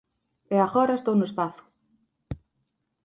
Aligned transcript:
E 0.55 0.57
agora, 0.65 0.97
estou 0.99 1.15
no 1.17 1.27
espazo. 1.29 1.63